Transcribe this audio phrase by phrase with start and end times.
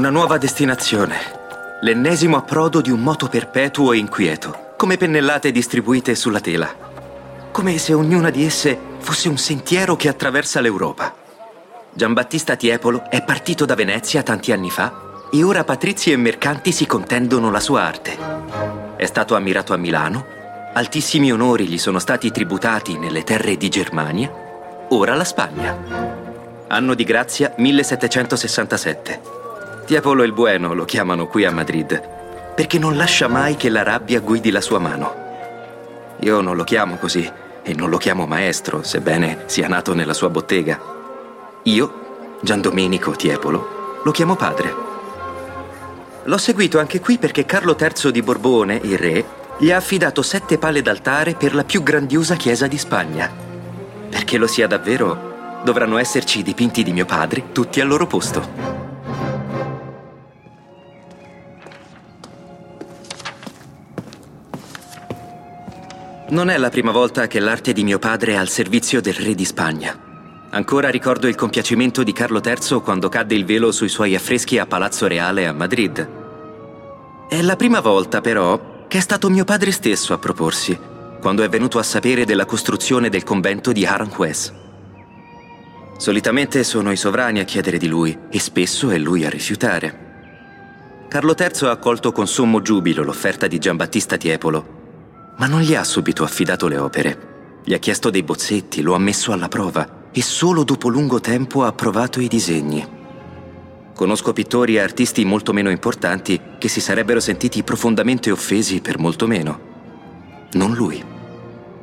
[0.00, 1.18] Una nuova destinazione.
[1.82, 6.74] L'ennesimo approdo di un moto perpetuo e inquieto, come pennellate distribuite sulla tela.
[7.52, 11.14] Come se ognuna di esse fosse un sentiero che attraversa l'Europa.
[11.92, 16.86] Giambattista Tiepolo è partito da Venezia tanti anni fa e ora patrizi e mercanti si
[16.86, 18.16] contendono la sua arte.
[18.96, 20.24] È stato ammirato a Milano,
[20.72, 24.32] altissimi onori gli sono stati tributati nelle terre di Germania,
[24.88, 25.76] ora la Spagna.
[26.68, 29.39] Anno di grazia 1767.
[29.90, 32.00] Tiepolo il Bueno lo chiamano qui a Madrid,
[32.54, 35.12] perché non lascia mai che la rabbia guidi la sua mano.
[36.20, 37.28] Io non lo chiamo così
[37.60, 40.80] e non lo chiamo maestro, sebbene sia nato nella sua bottega.
[41.64, 44.74] Io, Gian Domenico Tiepolo, lo chiamo padre.
[46.22, 49.24] L'ho seguito anche qui perché Carlo III di Borbone, il re,
[49.58, 53.28] gli ha affidato sette pale d'altare per la più grandiosa chiesa di Spagna.
[54.08, 58.79] Perché lo sia davvero, dovranno esserci i dipinti di mio padre tutti al loro posto.
[66.30, 69.34] Non è la prima volta che l'arte di mio padre è al servizio del re
[69.34, 69.98] di Spagna.
[70.50, 74.64] Ancora ricordo il compiacimento di Carlo III quando cadde il velo sui suoi affreschi a
[74.64, 76.08] Palazzo Reale a Madrid.
[77.28, 80.78] È la prima volta, però, che è stato mio padre stesso a proporsi,
[81.20, 84.54] quando è venuto a sapere della costruzione del convento di Aranjuez.
[85.96, 91.06] Solitamente sono i sovrani a chiedere di lui e spesso è lui a rifiutare.
[91.08, 94.78] Carlo III ha accolto con sommo giubilo l'offerta di Giambattista Tiepolo
[95.40, 97.28] ma non gli ha subito affidato le opere.
[97.64, 101.62] Gli ha chiesto dei bozzetti, lo ha messo alla prova e solo dopo lungo tempo
[101.62, 102.86] ha approvato i disegni.
[103.94, 109.26] Conosco pittori e artisti molto meno importanti che si sarebbero sentiti profondamente offesi per molto
[109.26, 109.68] meno.
[110.52, 111.02] Non lui.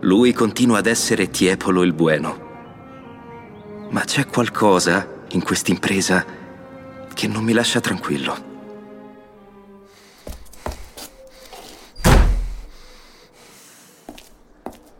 [0.00, 2.42] Lui continua ad essere Tiepolo il Bueno.
[3.90, 6.24] Ma c'è qualcosa in quest'impresa
[7.14, 8.53] che non mi lascia tranquillo.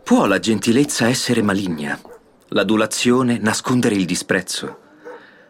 [0.05, 1.99] Può la gentilezza essere maligna?
[2.49, 4.81] L'adulazione nascondere il disprezzo?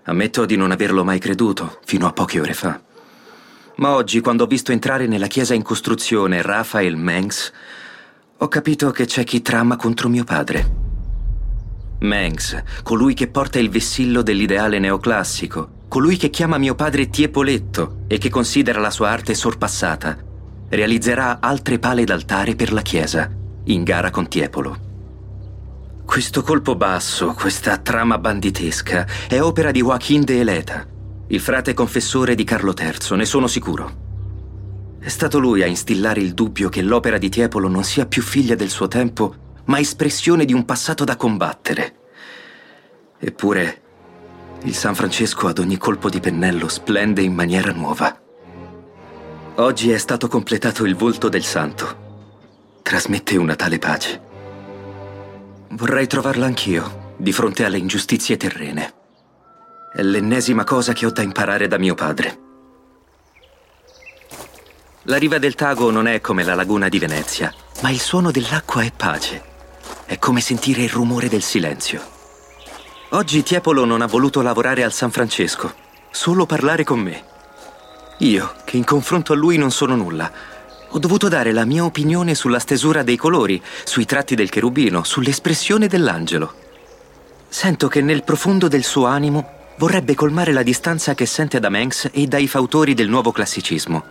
[0.06, 2.82] Ammetto di non averlo mai creduto, fino a poche ore fa.
[3.76, 7.52] Ma oggi, quando ho visto entrare nella chiesa in costruzione Raphael Mengs,
[8.38, 10.72] ho capito che c'è chi trama contro mio padre.
[12.00, 18.18] Mengs, colui che porta il vessillo dell'ideale neoclassico, colui che chiama mio padre Tiepoletto e
[18.18, 20.18] che considera la sua arte sorpassata,
[20.70, 24.84] realizzerà altre pale d'altare per la chiesa in gara con Tiepolo.
[26.06, 30.86] Questo colpo basso, questa trama banditesca, è opera di Joaquin de Eleta,
[31.28, 34.03] il frate confessore di Carlo III, ne sono sicuro.
[35.00, 38.56] È stato lui a instillare il dubbio che l'opera di Tiepolo non sia più figlia
[38.56, 41.96] del suo tempo, ma espressione di un passato da combattere.
[43.18, 43.82] Eppure,
[44.64, 48.20] il San Francesco ad ogni colpo di pennello splende in maniera nuova.
[49.56, 52.03] Oggi è stato completato il volto del santo
[52.85, 54.22] trasmette una tale pace.
[55.69, 58.94] Vorrei trovarla anch'io, di fronte alle ingiustizie terrene.
[59.91, 62.40] È l'ennesima cosa che ho da imparare da mio padre.
[65.06, 67.51] La riva del Tago non è come la laguna di Venezia,
[67.81, 69.41] ma il suono dell'acqua è pace.
[70.06, 72.00] È come sentire il rumore del silenzio.
[73.09, 75.73] Oggi Tiepolo non ha voluto lavorare al San Francesco,
[76.12, 77.23] solo parlare con me.
[78.19, 80.31] Io, che in confronto a lui non sono nulla,
[80.96, 85.88] ho dovuto dare la mia opinione sulla stesura dei colori, sui tratti del cherubino, sull'espressione
[85.88, 86.54] dell'angelo.
[87.50, 92.12] Sento che nel profondo del suo animo vorrebbe colmare la distanza che sente da Mengs
[92.14, 94.04] e dai fautori del nuovo classicismo,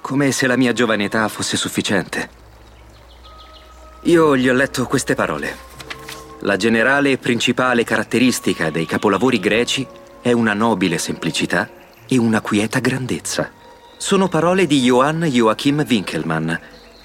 [0.00, 2.28] come se la mia giovane età fosse sufficiente.
[4.02, 5.56] Io gli ho letto queste parole.
[6.40, 9.86] La generale e principale caratteristica dei capolavori greci
[10.20, 11.70] è una nobile semplicità
[12.04, 13.64] e una quieta grandezza.
[14.06, 16.52] Sono parole di Johann Joachim Winkelmann,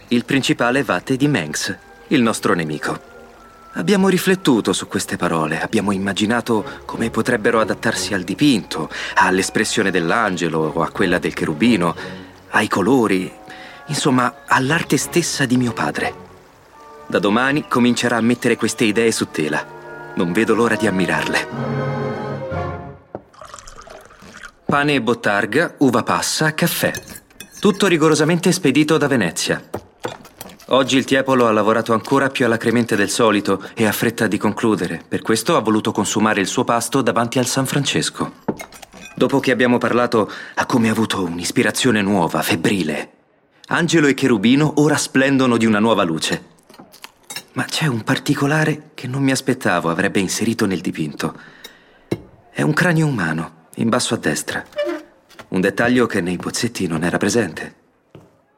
[0.09, 1.75] il principale vate di Mengs,
[2.09, 2.96] il nostro nemico.
[3.72, 10.84] Abbiamo riflettuto su queste parole, abbiamo immaginato come potrebbero adattarsi al dipinto, all'espressione dell'angelo o
[10.84, 11.96] a quella del cherubino,
[12.52, 13.34] ai colori,
[13.87, 16.14] insomma all'arte stessa di mio padre.
[17.08, 19.66] Da domani comincerà a mettere queste idee su tela.
[20.17, 22.10] Non vedo l'ora di ammirarle.
[24.72, 26.94] Pane e bottarga, uva passa, caffè.
[27.59, 29.62] Tutto rigorosamente spedito da Venezia.
[30.68, 35.03] Oggi il Tiepolo ha lavorato ancora più alacremente del solito e ha fretta di concludere.
[35.06, 38.35] Per questo ha voluto consumare il suo pasto davanti al San Francesco.
[39.14, 43.09] Dopo che abbiamo parlato, ha come avuto un'ispirazione nuova, febbrile.
[43.67, 46.46] Angelo e Cherubino ora splendono di una nuova luce.
[47.56, 51.38] Ma c'è un particolare che non mi aspettavo avrebbe inserito nel dipinto.
[52.50, 54.63] È un cranio umano in basso a destra.
[55.49, 57.79] Un dettaglio che nei bozzetti non era presente.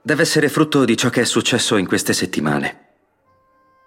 [0.01, 2.79] Deve essere frutto di ciò che è successo in queste settimane.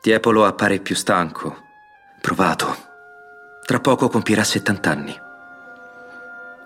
[0.00, 1.62] Tiepolo appare più stanco,
[2.20, 2.84] provato.
[3.64, 5.14] Tra poco compirà 70 anni.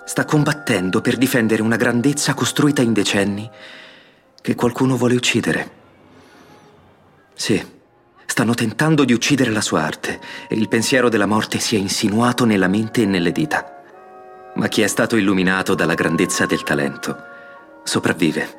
[0.05, 3.50] Sta combattendo per difendere una grandezza costruita in decenni
[4.40, 5.78] che qualcuno vuole uccidere.
[7.34, 7.61] Sì,
[8.25, 12.44] stanno tentando di uccidere la sua arte e il pensiero della morte si è insinuato
[12.44, 13.80] nella mente e nelle dita.
[14.55, 17.17] Ma chi è stato illuminato dalla grandezza del talento
[17.82, 18.58] sopravvive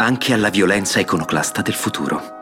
[0.00, 2.37] anche alla violenza iconoclasta del futuro.